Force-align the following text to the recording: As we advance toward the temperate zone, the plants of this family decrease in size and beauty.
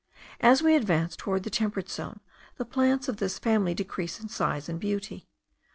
As 0.39 0.63
we 0.63 0.73
advance 0.75 1.15
toward 1.15 1.43
the 1.43 1.51
temperate 1.51 1.87
zone, 1.87 2.21
the 2.57 2.65
plants 2.65 3.07
of 3.07 3.17
this 3.17 3.37
family 3.37 3.75
decrease 3.75 4.19
in 4.19 4.29
size 4.29 4.67
and 4.67 4.79
beauty. 4.79 5.27